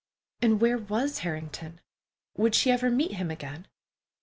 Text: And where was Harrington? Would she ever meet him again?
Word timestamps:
And 0.41 0.59
where 0.59 0.79
was 0.79 1.19
Harrington? 1.19 1.79
Would 2.35 2.55
she 2.55 2.71
ever 2.71 2.89
meet 2.89 3.11
him 3.11 3.29
again? 3.29 3.67